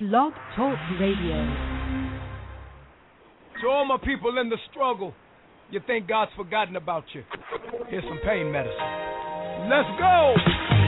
[0.00, 1.44] Blog Talk Radio.
[3.60, 5.12] To all my people in the struggle,
[5.70, 7.22] you think God's forgotten about you.
[7.90, 9.68] Here's some pain medicine.
[9.68, 10.79] Let's go!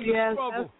[0.00, 0.70] Yes, in the yes, struggle,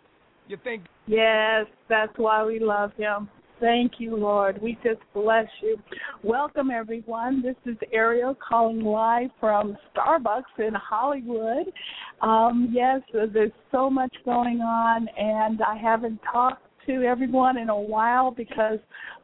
[0.49, 3.31] you think Yes, that's why we love him.
[3.61, 4.61] Thank you, Lord.
[4.63, 5.79] We just bless you.
[6.23, 7.43] Welcome, everyone.
[7.43, 11.73] This is Ariel calling live from Starbucks in Hollywood.
[12.21, 17.79] Um, yes, there's so much going on, and I haven't talked to everyone in a
[17.79, 18.79] while because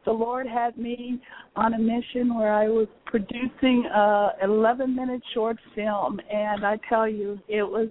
[0.05, 1.21] the Lord had me
[1.55, 7.07] on a mission where I was producing a 11 minute short film, and I tell
[7.07, 7.89] you, it was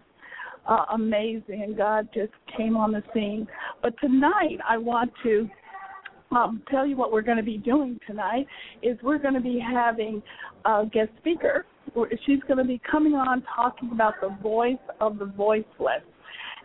[0.66, 3.46] uh, amazing, and God just came on the scene.
[3.82, 5.48] But tonight, I want to
[6.30, 8.46] um, tell you what we're going to be doing tonight.
[8.82, 10.22] Is we're going to be having
[10.64, 11.66] a guest speaker.
[12.26, 16.02] She's going to be coming on talking about the voice of the voiceless,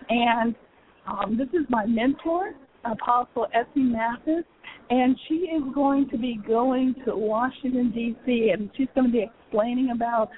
[0.09, 0.55] and
[1.07, 2.53] um, this is my mentor,
[2.85, 4.45] Apostle Esi Mathis,
[4.89, 8.51] and she is going to be going to Washington D.C.
[8.53, 10.29] and she's going to be explaining about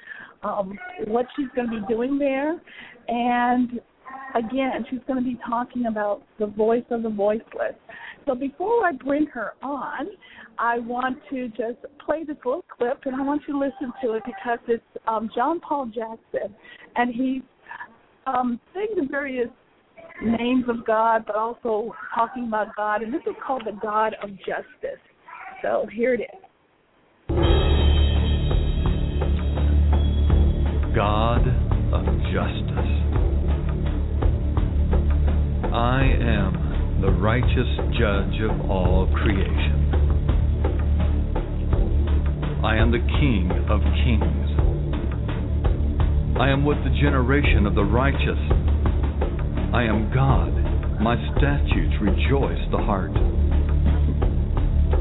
[0.42, 2.60] um, what she's going to be doing there,
[3.08, 3.80] and
[4.34, 7.74] again, she's going to be talking about the voice of the voiceless.
[8.26, 10.06] So before I bring her on,
[10.58, 14.12] I want to just play this little clip, and I want you to listen to
[14.12, 16.54] it because it's um, John Paul Jackson,
[16.96, 17.42] and he's
[18.26, 19.48] um, saying the various
[20.22, 24.30] names of God, but also talking about God, and this is called the God of
[24.38, 25.00] Justice.
[25.62, 26.28] So here it is.
[30.94, 32.92] God of justice.
[35.72, 39.78] I am the righteous judge of all creation.
[42.64, 44.42] I am the King of kings.
[46.40, 48.40] I am with the generation of the righteous.
[49.74, 50.52] I am God.
[51.00, 53.12] My statutes rejoice the heart.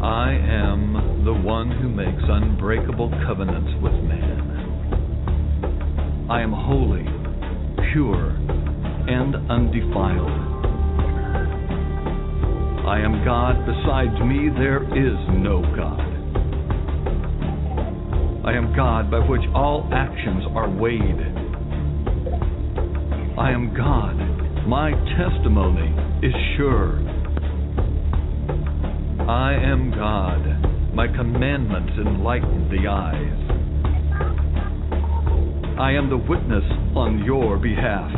[0.02, 4.61] I am the one who makes unbreakable covenants with man.
[6.32, 7.04] I am holy,
[7.92, 8.30] pure,
[9.12, 10.32] and undefiled.
[12.88, 13.66] I am God.
[13.66, 16.00] Besides me, there is no God.
[18.48, 21.20] I am God by which all actions are weighed.
[23.38, 24.16] I am God.
[24.66, 25.92] My testimony
[26.26, 26.96] is sure.
[29.30, 30.96] I am God.
[30.96, 33.51] My commandments enlighten the eyes.
[35.82, 36.64] I am the witness
[36.96, 38.12] on your behalf.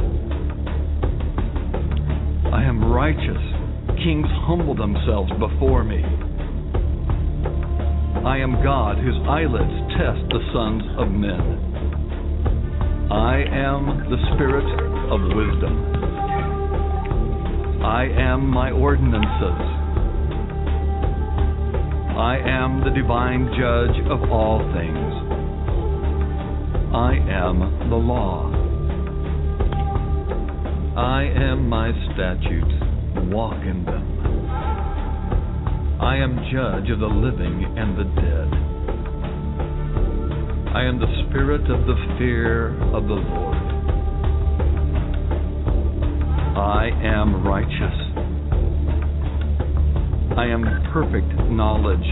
[2.51, 3.39] I am righteous.
[4.03, 6.03] Kings humble themselves before me.
[8.27, 11.39] I am God whose eyelids test the sons of men.
[13.09, 14.67] I am the spirit
[15.07, 15.73] of wisdom.
[17.81, 19.61] I am my ordinances.
[22.19, 25.12] I am the divine judge of all things.
[26.93, 28.51] I am the law.
[30.95, 32.71] I am my statutes.
[33.33, 34.47] Walk in them.
[35.99, 38.53] I am judge of the living and the dead.
[40.75, 43.57] I am the spirit of the fear of the Lord.
[46.55, 47.97] I am righteous.
[50.37, 50.63] I am
[50.93, 52.05] perfect knowledge.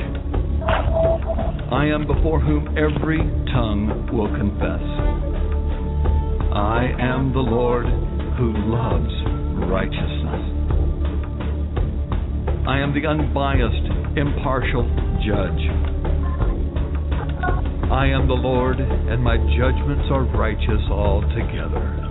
[1.71, 3.19] I am before whom every
[3.53, 4.83] tongue will confess.
[6.51, 7.85] I am the Lord
[8.35, 9.13] who loves
[9.71, 10.43] righteousness.
[12.67, 14.83] I am the unbiased impartial
[15.23, 15.63] judge.
[17.87, 22.01] I am the Lord, and my judgments are righteous altogether.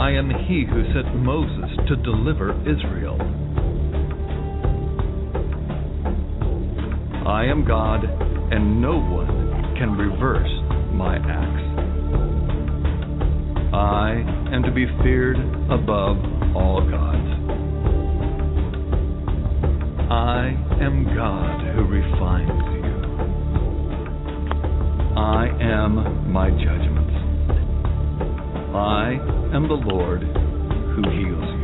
[0.00, 3.03] I am he who sent Moses to deliver Israel.
[7.44, 10.48] I am God, and no one can reverse
[10.94, 11.66] my acts.
[13.74, 14.12] I
[14.50, 15.36] am to be feared
[15.70, 16.16] above
[16.56, 17.28] all gods.
[20.10, 22.84] I am God who refines you.
[25.14, 27.12] I am my judgments.
[28.74, 29.20] I
[29.54, 31.63] am the Lord who heals you.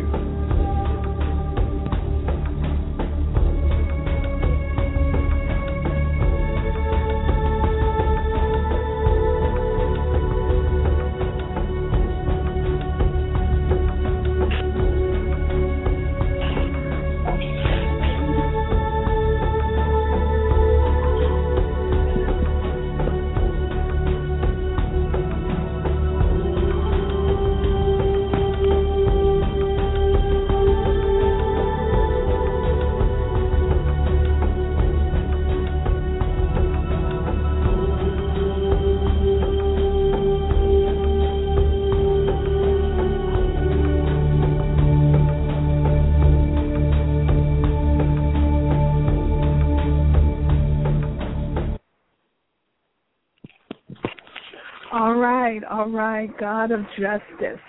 [55.62, 57.60] Right, all right, God of justice.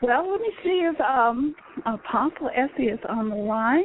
[0.00, 1.54] Well, let me see if um
[1.86, 3.84] Apostle Esi is on the line.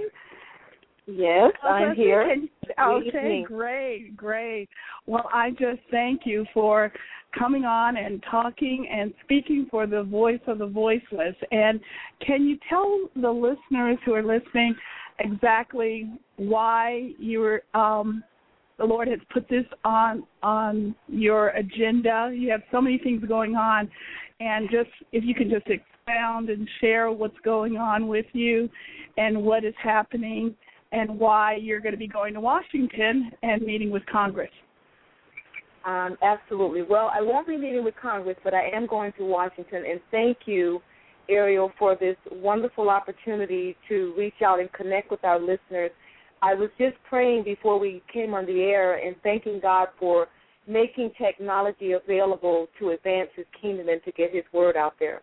[1.06, 2.26] Yes, Apostle I'm here.
[2.26, 2.50] can-
[2.80, 4.70] Okay, great, great.
[5.06, 6.92] Well, I just thank you for
[7.38, 11.36] coming on and talking and speaking for the voice of the voiceless.
[11.52, 11.80] And
[12.26, 14.76] can you tell the listeners who are listening
[15.20, 18.24] exactly why you were um
[18.78, 22.32] the Lord has put this on on your agenda.
[22.34, 23.90] You have so many things going on,
[24.40, 28.70] and just if you can just expound and share what's going on with you,
[29.18, 30.56] and what is happening,
[30.92, 34.52] and why you're going to be going to Washington and meeting with Congress.
[35.86, 36.82] Um, absolutely.
[36.82, 40.40] Well, I won't be meeting with Congress, but I am going to Washington, and thank
[40.46, 40.82] you,
[41.30, 45.92] Ariel, for this wonderful opportunity to reach out and connect with our listeners.
[46.42, 50.28] I was just praying before we came on the air and thanking God for
[50.68, 55.22] making technology available to advance His kingdom and to get His word out there.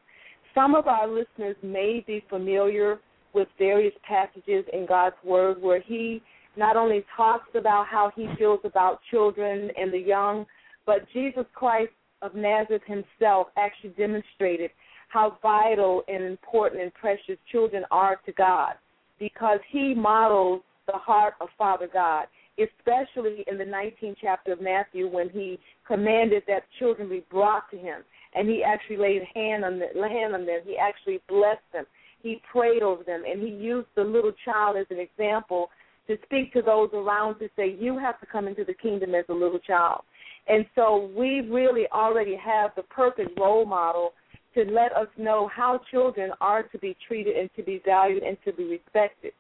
[0.54, 2.98] Some of our listeners may be familiar
[3.32, 6.22] with various passages in God's word where He
[6.56, 10.46] not only talks about how He feels about children and the young,
[10.86, 14.70] but Jesus Christ of Nazareth Himself actually demonstrated
[15.08, 18.74] how vital and important and precious children are to God
[19.18, 22.26] because He models the heart of Father God,
[22.58, 27.76] especially in the 19th chapter of Matthew when he commanded that children be brought to
[27.76, 28.02] him.
[28.34, 30.60] And he actually laid hand on, the, hand on them.
[30.64, 31.84] He actually blessed them.
[32.20, 33.22] He prayed over them.
[33.28, 35.70] And he used the little child as an example
[36.06, 39.24] to speak to those around to say, you have to come into the kingdom as
[39.28, 40.02] a little child.
[40.46, 44.12] And so we really already have the perfect role model
[44.54, 48.36] to let us know how children are to be treated and to be valued and
[48.44, 49.32] to be respected.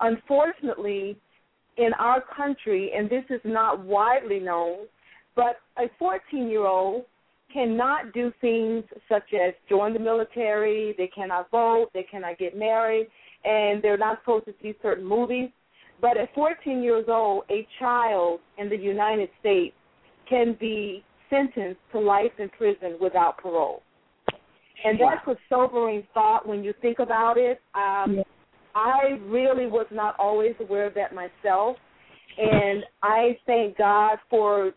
[0.00, 1.16] Unfortunately,
[1.76, 4.86] in our country, and this is not widely known,
[5.34, 7.04] but a 14 year old
[7.52, 13.06] cannot do things such as join the military, they cannot vote, they cannot get married,
[13.44, 15.50] and they're not supposed to see certain movies.
[16.00, 19.74] But at 14 years old, a child in the United States
[20.28, 23.82] can be sentenced to life in prison without parole.
[24.84, 27.60] And that's a sobering thought when you think about it.
[27.74, 28.22] Um.
[28.76, 31.78] I really was not always aware of that myself.
[32.36, 34.72] And I thank God for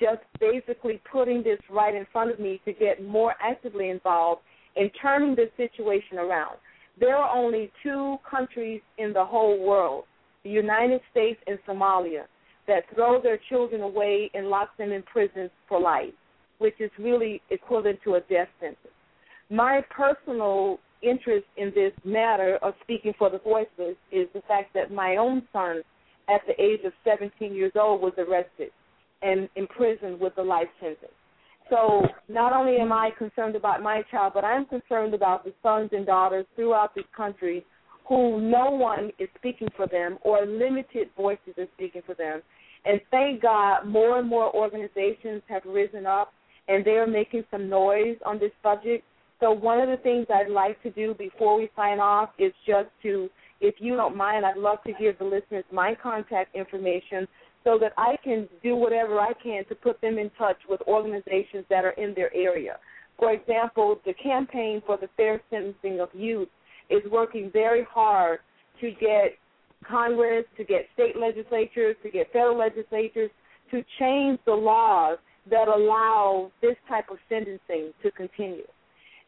[0.00, 4.40] just basically putting this right in front of me to get more actively involved
[4.76, 6.56] in turning this situation around.
[6.98, 10.04] There are only two countries in the whole world,
[10.44, 12.22] the United States and Somalia,
[12.66, 16.14] that throw their children away and lock them in prisons for life,
[16.58, 18.78] which is really equivalent to a death sentence.
[19.50, 24.90] My personal interest in this matter of speaking for the voiceless is the fact that
[24.92, 25.82] my own son,
[26.28, 28.70] at the age of 17 years old, was arrested
[29.22, 31.12] and imprisoned with a life sentence.
[31.70, 35.90] So not only am I concerned about my child, but I'm concerned about the sons
[35.92, 37.64] and daughters throughout this country
[38.08, 42.42] who no one is speaking for them or limited voices are speaking for them.
[42.84, 46.32] And thank God more and more organizations have risen up
[46.68, 49.04] and they're making some noise on this subject.
[49.42, 52.88] So one of the things I'd like to do before we sign off is just
[53.02, 53.28] to
[53.60, 57.26] if you don't mind, I'd love to give the listeners my contact information
[57.64, 61.64] so that I can do whatever I can to put them in touch with organizations
[61.70, 62.76] that are in their area.
[63.18, 66.48] For example, the campaign for the fair sentencing of youth
[66.88, 68.40] is working very hard
[68.80, 69.38] to get
[69.88, 73.30] Congress, to get state legislatures, to get federal legislatures
[73.72, 75.18] to change the laws
[75.50, 78.66] that allow this type of sentencing to continue.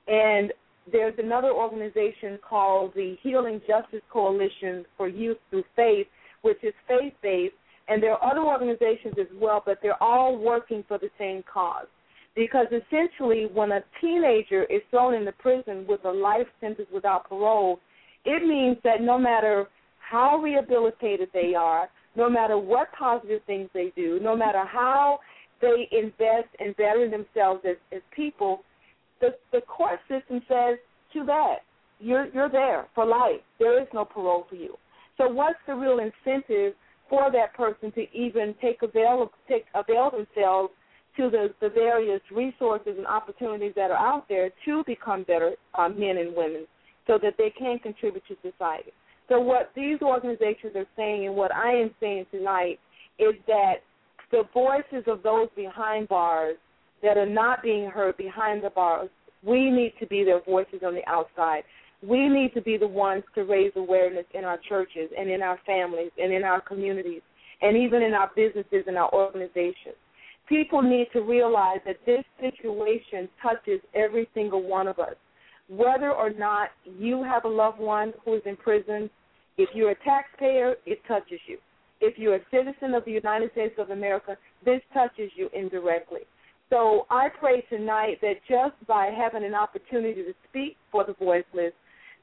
[0.07, 0.53] And
[0.91, 6.07] there's another organization called the Healing Justice Coalition for Youth Through Faith,
[6.43, 7.55] which is faith based,
[7.89, 11.87] and there are other organizations as well, but they're all working for the same cause.
[12.35, 17.79] Because essentially, when a teenager is thrown into prison with a life sentence without parole,
[18.25, 19.69] it means that no matter
[19.99, 25.21] how rehabilitated they are, no matter what positive things they do, no matter how
[25.61, 28.63] they invest in bettering themselves as, as people,
[29.25, 30.79] the the court system says
[31.13, 31.59] too bad.
[32.01, 33.41] You're you're there for life.
[33.59, 34.77] There is no parole for you.
[35.17, 36.75] So what's the real incentive
[37.09, 40.71] for that person to even take avail take avail themselves
[41.17, 45.89] to the, the various resources and opportunities that are out there to become better uh,
[45.89, 46.67] men and women
[47.07, 48.91] so that they can contribute to society.
[49.29, 52.81] So what these organizations are saying and what I am saying tonight
[53.21, 53.75] is that
[54.33, 56.57] the voices of those behind bars
[57.05, 59.11] that are not being heard behind the bars,
[59.45, 61.63] we need to be their voices on the outside.
[62.03, 65.59] We need to be the ones to raise awareness in our churches and in our
[65.65, 67.23] families and in our communities
[67.63, 69.97] and even in our businesses and our organizations.
[70.49, 75.15] People need to realize that this situation touches every single one of us.
[75.69, 79.09] Whether or not you have a loved one who is in prison,
[79.57, 81.59] if you're a taxpayer, it touches you.
[82.01, 86.21] If you're a citizen of the United States of America, this touches you indirectly.
[86.71, 91.73] So I pray tonight that just by having an opportunity to speak for the voiceless,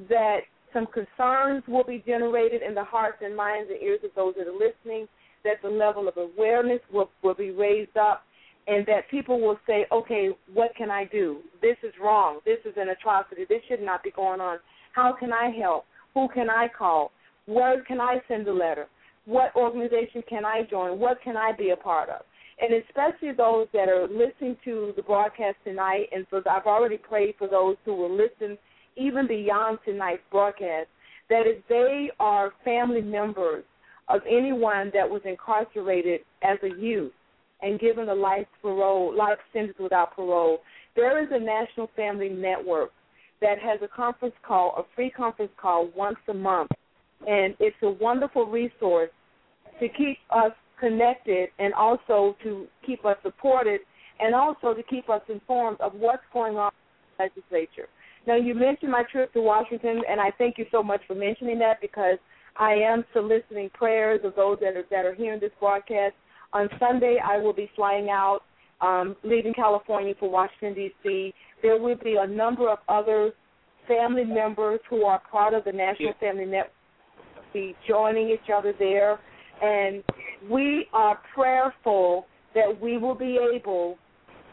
[0.09, 0.39] that
[0.73, 4.47] some concerns will be generated in the hearts and minds and ears of those that
[4.47, 5.07] are listening,
[5.43, 8.23] that the level of awareness will, will be raised up,
[8.67, 11.39] and that people will say, okay, what can I do?
[11.61, 12.39] This is wrong.
[12.45, 13.45] This is an atrocity.
[13.49, 14.59] This should not be going on.
[14.93, 15.85] How can I help?
[16.13, 17.11] Who can I call?
[17.45, 18.87] Where can I send a letter?
[19.25, 20.99] What organization can I join?
[20.99, 22.21] What can I be a part of?
[22.61, 27.35] And especially those that are listening to the broadcast tonight, and so I've already prayed
[27.39, 28.57] for those who will listen
[28.95, 30.87] even beyond tonight's broadcast,
[31.29, 33.63] that if they are family members
[34.09, 37.13] of anyone that was incarcerated as a youth
[37.61, 40.59] and given a life parole, life sentence without parole,
[40.95, 42.91] there is a national family network
[43.41, 46.69] that has a conference call, a free conference call once a month,
[47.27, 49.09] and it's a wonderful resource
[49.79, 50.51] to keep us
[50.81, 53.79] connected and also to keep us supported
[54.19, 57.87] and also to keep us informed of what's going on in the legislature.
[58.27, 61.57] Now, you mentioned my trip to Washington, and I thank you so much for mentioning
[61.59, 62.17] that because
[62.57, 66.13] I am soliciting prayers of those that are that are hearing this broadcast.
[66.53, 68.41] On Sunday, I will be flying out,
[68.81, 71.33] um, leaving California for Washington D.C.
[71.63, 73.31] There will be a number of other
[73.87, 76.73] family members who are part of the National Family Network
[77.53, 79.19] be joining each other there,
[79.61, 80.03] and
[80.49, 83.97] we are prayerful that we will be able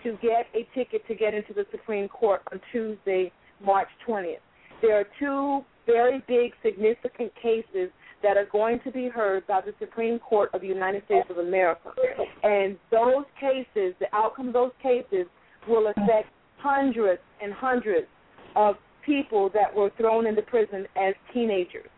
[0.02, 3.32] to get a ticket to get into the Supreme Court on Tuesday,
[3.64, 4.36] March 20th.
[4.80, 7.90] There are two very big, significant cases
[8.22, 11.38] that are going to be heard by the Supreme Court of the United States of
[11.38, 11.90] America.
[12.42, 15.26] And those cases, the outcome of those cases,
[15.68, 16.28] will affect
[16.58, 18.06] hundreds and hundreds
[18.56, 21.88] of people that were thrown into prison as teenagers.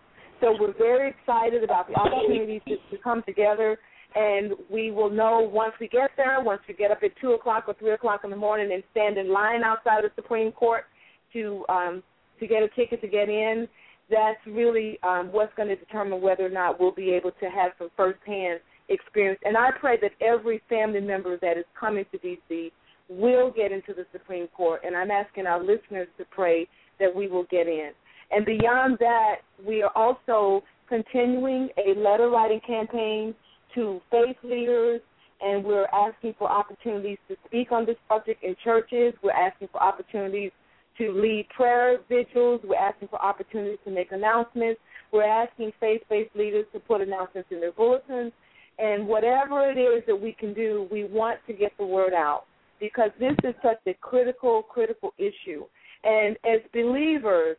[0.40, 3.78] So we're very excited about the opportunities to, to come together,
[4.14, 7.64] and we will know once we get there, once we get up at 2 o'clock
[7.68, 10.84] or 3 o'clock in the morning and stand in line outside the Supreme Court
[11.32, 12.02] to um,
[12.40, 13.68] to get a ticket to get in,
[14.10, 17.72] that's really um, what's going to determine whether or not we'll be able to have
[17.78, 19.38] some firsthand experience.
[19.44, 22.72] And I pray that every family member that is coming to D.C.
[23.10, 26.66] will get into the Supreme Court, and I'm asking our listeners to pray
[26.98, 27.90] that we will get in.
[28.30, 33.34] And beyond that, we are also continuing a letter writing campaign
[33.74, 35.00] to faith leaders,
[35.40, 39.14] and we're asking for opportunities to speak on this subject in churches.
[39.22, 40.50] We're asking for opportunities
[40.98, 42.60] to lead prayer vigils.
[42.64, 44.80] We're asking for opportunities to make announcements.
[45.12, 48.32] We're asking faith based leaders to put announcements in their bulletins.
[48.78, 52.44] And whatever it is that we can do, we want to get the word out
[52.80, 55.64] because this is such a critical, critical issue.
[56.04, 57.56] And as believers,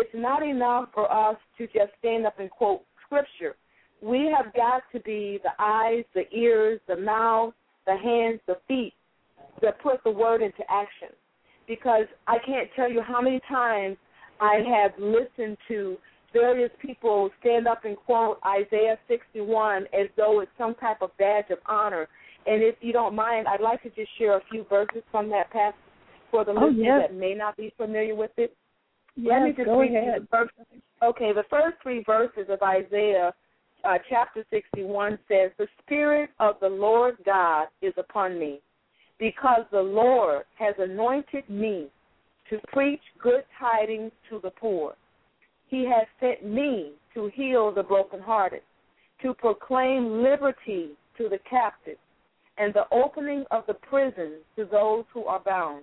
[0.00, 3.56] it's not enough for us to just stand up and quote scripture.
[4.02, 7.54] We have got to be the eyes, the ears, the mouth,
[7.86, 8.94] the hands, the feet
[9.62, 11.08] that put the word into action.
[11.66, 13.96] Because I can't tell you how many times
[14.40, 15.96] I have listened to
[16.32, 21.50] various people stand up and quote Isaiah 61 as though it's some type of badge
[21.50, 22.08] of honor.
[22.46, 25.50] And if you don't mind, I'd like to just share a few verses from that
[25.50, 25.80] passage
[26.30, 27.08] for the Oh, listeners yes.
[27.08, 28.56] that may not be familiar with it.
[29.20, 30.22] Yes, Let me just go read ahead.
[30.22, 30.52] the first.
[31.02, 33.32] Okay, the first three verses of Isaiah
[33.84, 38.60] uh, chapter 61 says, The Spirit of the Lord God is upon me,
[39.18, 41.88] because the Lord has anointed me
[42.50, 44.94] to preach good tidings to the poor.
[45.68, 48.62] He has sent me to heal the brokenhearted,
[49.22, 51.98] to proclaim liberty to the captives,
[52.56, 55.82] and the opening of the prisons to those who are bound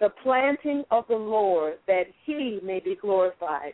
[0.00, 3.72] the planting of the Lord, that he may be glorified.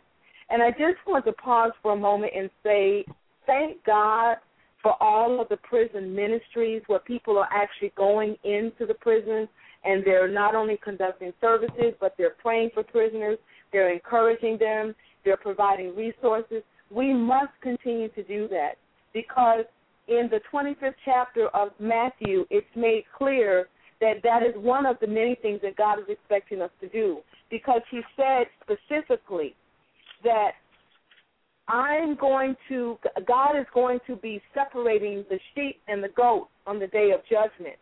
[0.49, 3.05] And I just want to pause for a moment and say,
[3.45, 4.37] thank God
[4.81, 9.47] for all of the prison ministries where people are actually going into the prisons
[9.83, 13.37] and they're not only conducting services, but they're praying for prisoners,
[13.71, 16.61] they're encouraging them, they're providing resources.
[16.91, 18.77] We must continue to do that
[19.13, 19.65] because
[20.07, 23.67] in the 25th chapter of Matthew, it's made clear
[24.01, 27.19] that that is one of the many things that God is expecting us to do
[27.49, 29.55] because He said specifically
[30.23, 30.51] that
[31.67, 32.97] I'm going to,
[33.27, 37.21] God is going to be separating the sheep and the goats on the day of
[37.29, 37.77] judgment.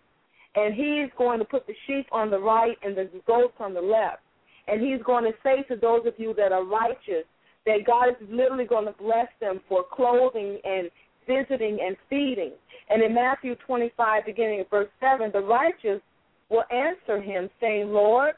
[0.55, 3.81] And He's going to put the sheep on the right and the goats on the
[3.81, 4.21] left.
[4.67, 7.25] And He's going to say to those of you that are righteous
[7.65, 10.89] that God is literally going to bless them for clothing and
[11.27, 12.51] visiting and feeding.
[12.89, 16.01] And in Matthew 25, beginning at verse 7, the righteous
[16.49, 18.33] will answer him, saying, Lord,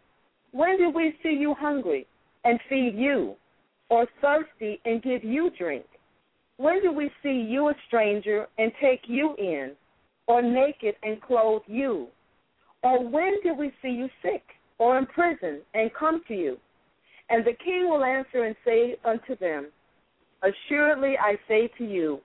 [0.52, 2.08] when did we see you hungry
[2.44, 3.36] and feed you,
[3.90, 5.86] or thirsty and give you drink?
[6.58, 9.74] When did we see you a stranger and take you in,
[10.28, 12.08] or naked and clothe you?
[12.84, 14.44] Or when did we see you sick
[14.78, 16.58] or in prison and come to you?
[17.30, 19.68] And the king will answer and say unto them,
[20.44, 22.20] Assuredly I say to you,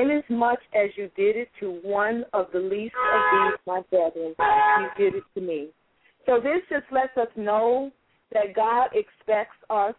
[0.00, 4.88] inasmuch as you did it to one of the least of these my brethren, you
[5.04, 5.68] did it to me.
[6.26, 7.90] So this just lets us know
[8.32, 9.94] that God expects us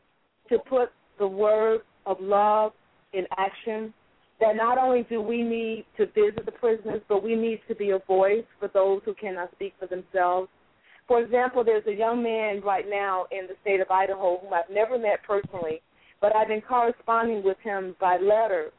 [0.49, 2.73] to put the word of love
[3.13, 3.93] in action.
[4.39, 7.89] That not only do we need to visit the prisoners, but we need to be
[7.91, 10.49] a voice for those who cannot speak for themselves.
[11.07, 14.69] For example, there's a young man right now in the state of Idaho whom I've
[14.69, 15.81] never met personally,
[16.21, 18.71] but I've been corresponding with him by letter.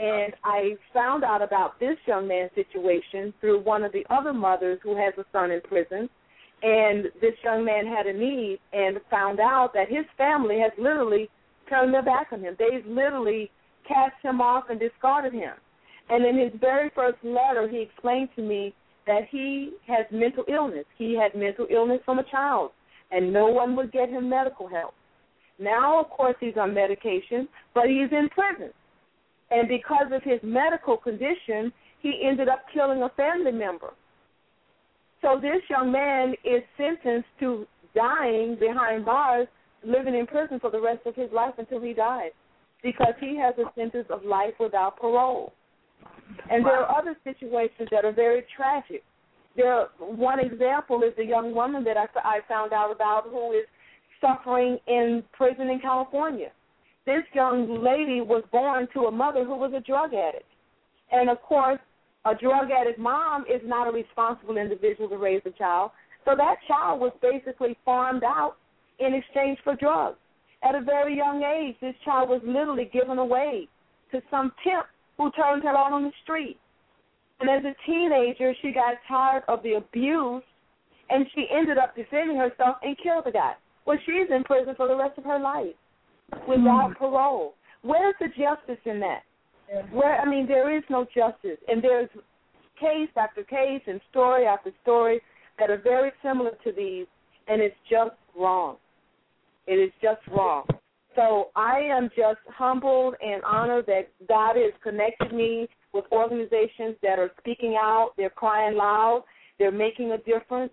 [0.00, 4.78] And I found out about this young man's situation through one of the other mothers
[4.82, 6.08] who has a son in prison.
[6.62, 11.28] And this young man had a need and found out that his family has literally
[11.68, 12.56] turned their back on him.
[12.58, 13.50] They've literally
[13.86, 15.52] cast him off and discarded him.
[16.10, 18.74] And in his very first letter, he explained to me
[19.06, 20.84] that he has mental illness.
[20.96, 22.70] He had mental illness from a child,
[23.10, 24.94] and no one would get him medical help.
[25.58, 28.72] Now, of course, he's on medication, but he's in prison.
[29.50, 33.94] And because of his medical condition, he ended up killing a family member.
[35.22, 39.48] So this young man is sentenced to dying behind bars,
[39.84, 42.30] living in prison for the rest of his life until he dies,
[42.82, 45.52] because he has a sentence of life without parole.
[46.50, 49.02] And there are other situations that are very tragic.
[49.56, 53.64] There, one example is a young woman that I, I found out about who is
[54.20, 56.50] suffering in prison in California.
[57.08, 60.44] This young lady was born to a mother who was a drug addict.
[61.10, 61.80] And of course,
[62.26, 65.92] a drug addict mom is not a responsible individual to raise a child.
[66.26, 68.56] So that child was basically farmed out
[68.98, 70.18] in exchange for drugs.
[70.62, 73.68] At a very young age, this child was literally given away
[74.12, 74.84] to some pimp
[75.16, 76.58] who turned her out on the street.
[77.40, 80.44] And as a teenager, she got tired of the abuse
[81.08, 83.54] and she ended up defending herself and killed the guy.
[83.86, 85.74] Well, she's in prison for the rest of her life
[86.46, 86.92] without hmm.
[86.94, 87.54] parole.
[87.82, 89.22] Where's the justice in that?
[89.92, 92.08] Where I mean, there is no justice, and there's
[92.80, 95.20] case after case and story after story
[95.58, 97.06] that are very similar to these,
[97.48, 98.76] and it's just wrong.
[99.66, 100.64] It is just wrong.
[101.14, 107.18] So I am just humbled and honored that God has connected me with organizations that
[107.18, 108.12] are speaking out.
[108.16, 109.24] They're crying loud.
[109.58, 110.72] They're making a difference.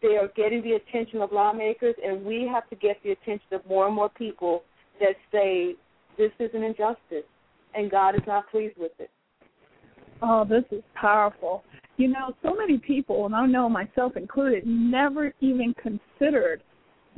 [0.00, 3.64] They are getting the attention of lawmakers, and we have to get the attention of
[3.66, 4.62] more and more people
[5.02, 5.74] that say
[6.16, 7.28] this is an injustice,
[7.74, 9.10] and God is not pleased with it.
[10.22, 11.64] Oh, this is powerful.
[11.96, 16.62] You know, so many people, and I know myself included, never even considered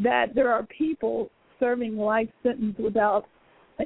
[0.02, 3.26] that there are people serving life sentence without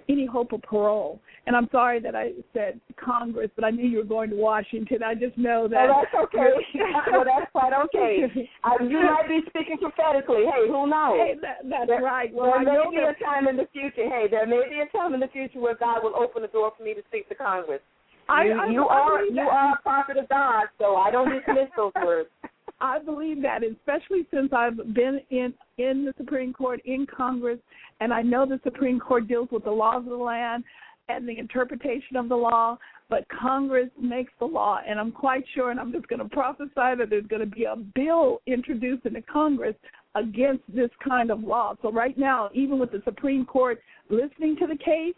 [0.08, 1.20] any hope of parole.
[1.46, 5.02] And I'm sorry that I said Congress, but I knew you were going to Washington.
[5.02, 5.88] I just know that.
[5.88, 6.52] Oh, that's okay.
[7.12, 8.48] well, that's quite okay.
[8.64, 10.44] Um, you might be speaking prophetically.
[10.44, 11.16] Hey, who knows?
[11.16, 12.32] Hey, that, that's There- right.
[12.32, 14.08] Well, I there know may be that a time in the future.
[14.08, 16.72] Hey, there may be a time in the future where God will open the door
[16.76, 17.80] for me to speak to Congress.
[18.28, 21.30] I, you, I, you I are you are a prophet of God, so I don't
[21.30, 22.28] dismiss those words.
[22.80, 27.58] I believe that, especially since I've been in in the Supreme Court, in Congress,
[28.00, 30.64] and I know the Supreme Court deals with the laws of the land
[31.08, 35.70] and the interpretation of the law, but Congress makes the law, and I'm quite sure,
[35.70, 39.22] and I'm just going to prophesy that there's going to be a bill introduced into
[39.22, 39.74] Congress
[40.14, 41.74] against this kind of law.
[41.82, 45.14] So right now, even with the Supreme Court listening to the case,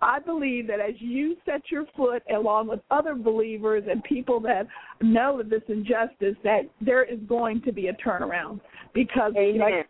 [0.00, 4.66] I believe that as you set your foot along with other believers and people that
[5.00, 8.60] know of this injustice, that there is going to be a turnaround
[8.94, 9.88] because like,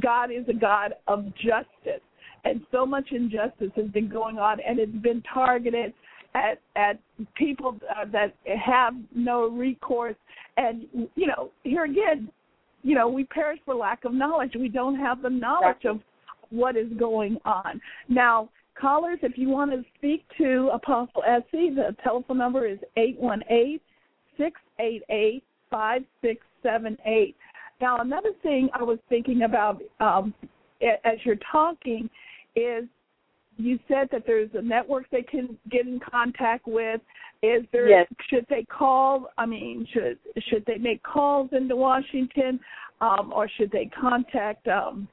[0.00, 2.02] God is a God of justice,
[2.44, 5.92] and so much injustice has been going on, and it's been targeted
[6.34, 6.98] at at
[7.34, 8.34] people uh, that
[8.64, 10.16] have no recourse.
[10.56, 10.86] And
[11.16, 12.30] you know, here again,
[12.82, 14.52] you know, we perish for lack of knowledge.
[14.58, 16.00] We don't have the knowledge of
[16.50, 17.80] what is going on.
[18.08, 18.48] Now,
[18.80, 23.42] callers, if you want to speak to Apostle Esi, the telephone number is eight one
[23.50, 23.82] eight
[24.38, 27.36] six eight eight five six seven eight.
[27.80, 30.34] Now, another thing I was thinking about um,
[30.82, 32.08] as you're talking
[32.56, 32.84] is
[33.56, 37.00] you said that there's a network they can get in contact with.
[37.42, 38.06] Is there Yes.
[38.28, 39.30] should they call?
[39.38, 42.60] I mean, should should they make calls into Washington,
[43.00, 44.68] um, or should they contact?
[44.68, 45.08] Um,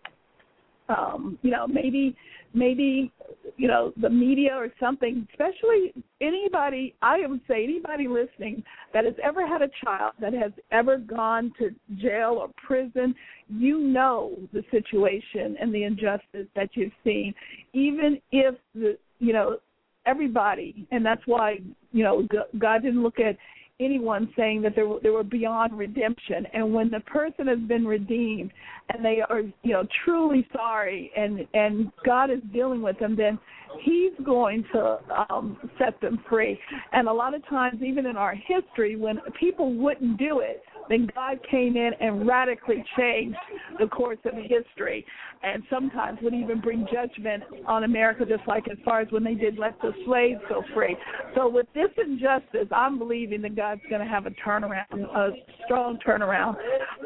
[0.90, 2.16] um, you know, maybe
[2.54, 3.12] maybe
[3.58, 5.28] you know the media or something.
[5.32, 10.52] Especially anybody, I would say anybody listening that has ever had a child that has
[10.72, 13.14] ever gone to jail or prison,
[13.50, 17.34] you know the situation and the injustice that you've seen.
[17.74, 19.58] Even if the you know
[20.06, 21.60] everybody, and that's why
[21.92, 23.38] you know God didn't look at
[23.80, 26.48] anyone saying that they were, they were beyond redemption.
[26.54, 28.52] And when the person has been redeemed
[28.90, 33.40] and they are you know truly sorry, and and God is dealing with them, then
[33.82, 36.60] He's going to um, set them free.
[36.92, 41.10] And a lot of times, even in our history, when people wouldn't do it, then
[41.14, 43.38] God came in and radically changed
[43.80, 45.06] the course of history,
[45.44, 49.34] and sometimes would even bring judgment on America, just like as far as when they
[49.34, 50.96] did let the slaves go free.
[51.36, 55.32] So with this injustice, I'm believing that God's going to have a turnaround, a
[55.66, 56.56] strong turnaround.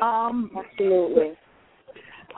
[0.02, 1.34] Um, Absolutely.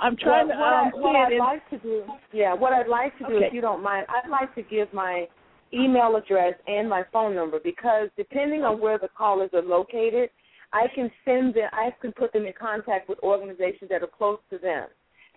[0.04, 2.54] I'm trying what, to what, I, um, what see I'd in- like to do, yeah,
[2.54, 3.46] what I'd like to do, Okay.
[3.48, 5.28] if you don't mind, I'd like to give my
[5.74, 10.30] email address and my phone number because depending on where the callers are located,
[10.74, 14.40] I can send them, I can put them in contact with organizations that are close
[14.50, 14.88] to them,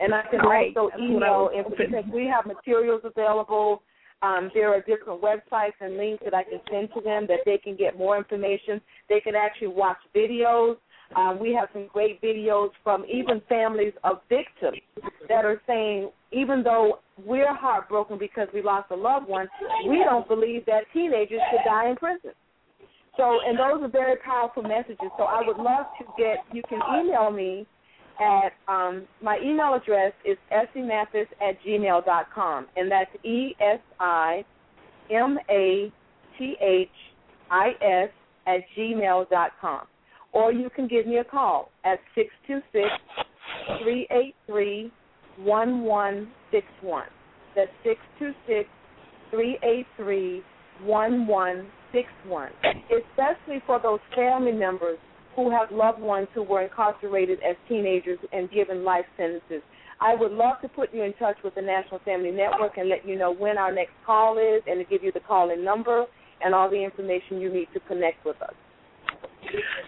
[0.00, 0.76] and I can Great.
[0.76, 1.86] also what I email was in hoping.
[1.90, 3.82] because we have materials available.
[4.22, 7.58] Um, there are different websites and links that I can send to them that they
[7.58, 8.80] can get more information.
[9.10, 10.78] They can actually watch videos.
[11.14, 14.78] Um, we have some great videos from even families of victims
[15.28, 19.48] that are saying, even though we're heartbroken because we lost a loved one,
[19.88, 22.32] we don't believe that teenagers should die in prison.
[23.16, 25.10] So, and those are very powerful messages.
[25.16, 26.38] So, I would love to get.
[26.52, 27.66] You can email me
[28.20, 33.80] at um, my email address is esimathis at gmail dot com, and that's e s
[34.00, 34.44] i
[35.10, 35.92] m a
[36.38, 36.88] t h
[37.50, 38.10] i s
[38.46, 39.86] at gmail dot com.
[40.36, 42.88] Or you can give me a call at six two six
[43.82, 44.92] three eight three
[45.38, 47.08] one one six one.
[47.54, 48.68] That's six two six
[49.30, 50.42] three eight three
[50.82, 52.50] one one six one.
[52.64, 54.98] Especially for those family members
[55.36, 59.62] who have loved ones who were incarcerated as teenagers and given life sentences.
[60.02, 63.08] I would love to put you in touch with the National Family Network and let
[63.08, 66.04] you know when our next call is and to give you the call in number
[66.44, 68.52] and all the information you need to connect with us.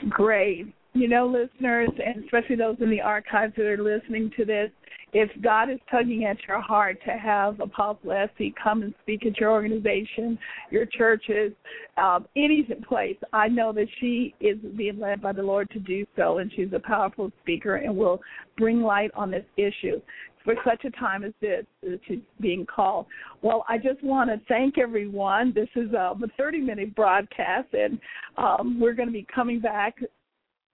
[0.08, 0.74] Great.
[0.98, 4.68] You know, listeners, and especially those in the archives that are listening to this,
[5.12, 9.38] if God is tugging at your heart to have Apostle Esi come and speak at
[9.38, 10.36] your organization,
[10.72, 11.52] your churches,
[11.98, 16.04] um, any place, I know that she is being led by the Lord to do
[16.16, 18.20] so, and she's a powerful speaker and will
[18.56, 20.00] bring light on this issue
[20.44, 21.64] for such a time as this
[22.06, 23.06] she's being called.
[23.40, 25.52] Well, I just want to thank everyone.
[25.54, 28.00] This is um, a 30 minute broadcast, and
[28.36, 29.96] um, we're going to be coming back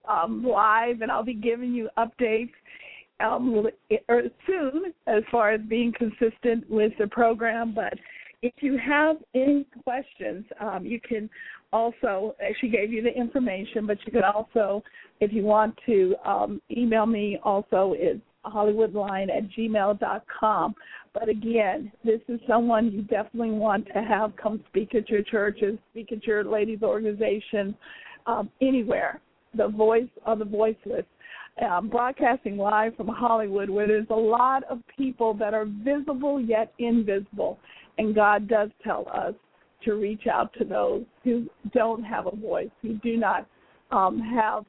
[0.09, 2.51] um, live, and I'll be giving you updates
[3.19, 3.67] um,
[4.09, 7.73] or soon as far as being consistent with the program.
[7.73, 7.93] But
[8.41, 11.29] if you have any questions, um, you can
[11.73, 14.83] also she gave you the information, but you could also,
[15.19, 17.39] if you want to, um, email me.
[17.43, 20.75] Also, is hollywoodlion at gmail dot com.
[21.13, 25.79] But again, this is someone you definitely want to have come speak at your churches,
[25.91, 27.75] speak at your ladies' organization,
[28.27, 29.21] um, anywhere.
[29.55, 31.05] The voice of the voiceless.
[31.65, 36.73] Um, broadcasting live from Hollywood, where there's a lot of people that are visible yet
[36.79, 37.59] invisible.
[37.97, 39.33] And God does tell us
[39.83, 43.47] to reach out to those who don't have a voice, who do not
[43.91, 44.65] um, have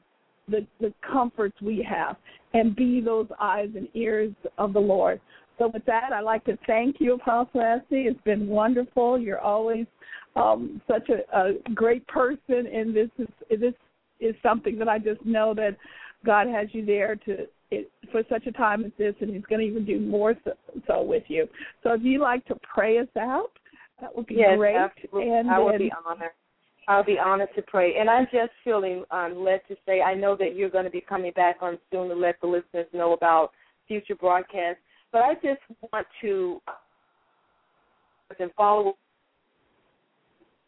[0.47, 2.15] the, the comforts we have,
[2.53, 5.19] and be those eyes and ears of the Lord.
[5.57, 8.07] So, with that, I'd like to thank you, Apostle Esi.
[8.07, 9.19] It's been wonderful.
[9.19, 9.87] You're always
[10.35, 13.73] um, such a, a great person, and this is this
[14.19, 15.77] is something that I just know that
[16.25, 19.61] God has you there to it, for such a time as this, and He's going
[19.61, 20.51] to even do more so,
[20.87, 21.47] so with you.
[21.83, 23.51] So, if you'd like to pray us out,
[24.01, 24.75] that would be yes, great.
[24.75, 25.31] absolutely.
[25.31, 26.31] And I would be honored.
[26.87, 27.95] I'll be honored to pray.
[27.99, 31.01] And I'm just feeling um, led to say, I know that you're going to be
[31.01, 33.51] coming back on soon to let the listeners know about
[33.87, 34.81] future broadcasts.
[35.11, 35.59] But I just
[35.91, 36.61] want to
[38.39, 38.97] and follow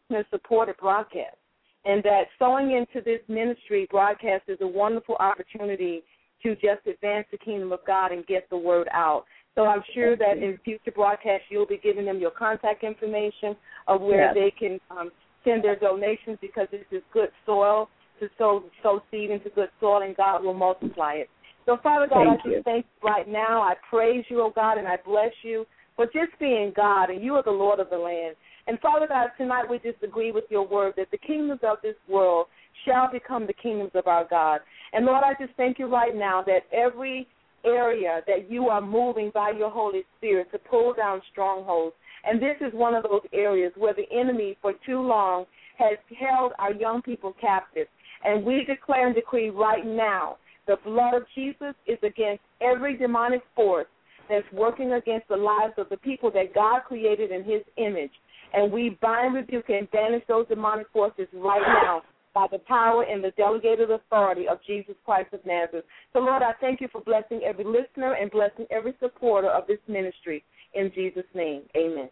[0.08, 1.36] the supported broadcast.
[1.84, 6.02] And that sowing into this ministry broadcast is a wonderful opportunity
[6.42, 9.24] to just advance the kingdom of God and get the word out.
[9.54, 13.56] So I'm sure that in future broadcasts you'll be giving them your contact information
[13.88, 14.34] of where Yes.
[14.34, 15.10] they can um,
[15.44, 17.88] send their donations because this is good soil
[18.20, 21.30] to sow sow seed into good soil and God will multiply it.
[21.66, 22.54] So Father God, Thank I you.
[22.54, 23.60] just thank you right now.
[23.62, 25.66] I praise you, oh God, and I bless you
[25.96, 28.36] for just being God and you are the Lord of the land.
[28.66, 31.96] And Father God, tonight we just agree with your word that the kingdoms of this
[32.08, 32.46] world
[32.84, 34.60] shall become the kingdoms of our God.
[34.92, 37.26] And Lord, I just thank you right now that every
[37.64, 41.94] area that you are moving by your Holy Spirit to pull down strongholds.
[42.24, 45.46] And this is one of those areas where the enemy for too long
[45.78, 47.86] has held our young people captive.
[48.24, 53.42] And we declare and decree right now the blood of Jesus is against every demonic
[53.56, 53.86] force
[54.28, 58.12] that's working against the lives of the people that God created in his image.
[58.52, 62.02] And we bind, rebuke, and banish those demonic forces right now
[62.34, 65.84] by the power and the delegated authority of Jesus Christ of Nazareth.
[66.12, 69.78] So, Lord, I thank you for blessing every listener and blessing every supporter of this
[69.88, 70.44] ministry.
[70.74, 72.08] In Jesus' name, amen.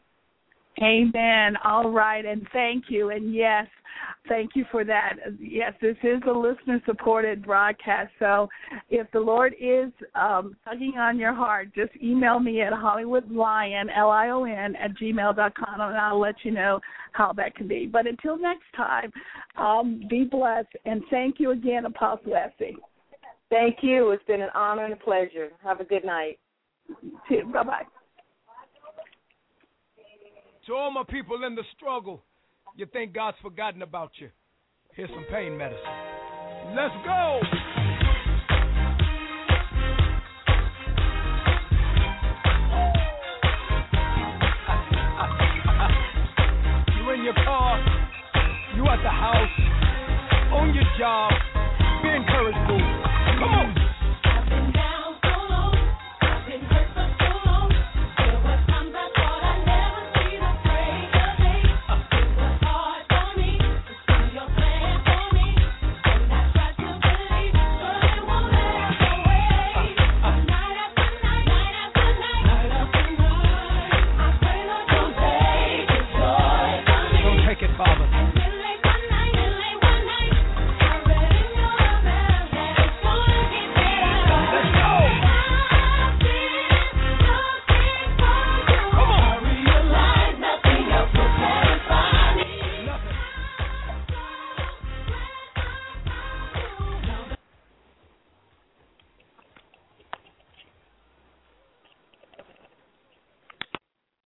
[0.82, 1.56] Amen.
[1.64, 3.10] All right, and thank you.
[3.10, 3.66] And yes,
[4.28, 5.14] thank you for that.
[5.40, 8.10] Yes, this is a listener supported broadcast.
[8.18, 8.48] So
[8.90, 14.10] if the Lord is um, tugging on your heart, just email me at hollywoodlion, L
[14.10, 16.80] I O N, at gmail dot com, and I'll let you know
[17.12, 17.86] how that can be.
[17.86, 19.12] But until next time,
[19.56, 20.68] um, be blessed.
[20.84, 22.74] And thank you again, Apostle Esi.
[23.50, 24.10] Thank you.
[24.10, 25.48] It's been an honor and a pleasure.
[25.64, 26.38] Have a good night.
[27.30, 27.82] Bye bye.
[30.66, 32.22] To all my people in the struggle,
[32.78, 34.28] you think God's forgotten about you?
[34.94, 35.82] Here's some pain medicine.
[36.76, 37.40] Let's go!
[46.96, 47.80] you in your car,
[48.76, 51.32] you at the house, on your job.